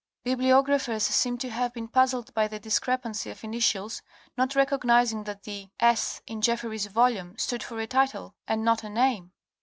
Bibliographers 0.23 1.03
seem 1.03 1.37
to 1.37 1.51
have 1.51 1.73
been 1.75 1.87
puzzled 1.87 2.33
by 2.33 2.47
the 2.47 2.59
discrepancy 2.59 3.29
of 3.29 3.43
initials, 3.43 4.01
not 4.35 4.55
recognizing 4.55 5.25
that 5.25 5.43
the 5.43 5.69
8S. 5.79 6.21
in 6.25 6.41
Jeffery's 6.41 6.87
volume 6.87 7.37
stood 7.37 7.61
for 7.61 7.79
a 7.79 7.85
title 7.85 8.33
and 8.47 8.65
not 8.65 8.83
a 8.83 8.89
name. 8.89 9.31